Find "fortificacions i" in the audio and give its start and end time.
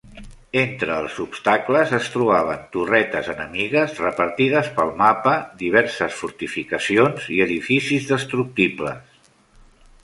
6.23-7.41